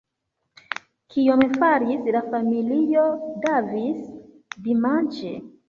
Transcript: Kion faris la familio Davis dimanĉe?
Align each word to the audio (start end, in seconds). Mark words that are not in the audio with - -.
Kion 1.15 1.43
faris 1.57 2.09
la 2.17 2.23
familio 2.33 3.05
Davis 3.47 4.03
dimanĉe? 4.69 5.39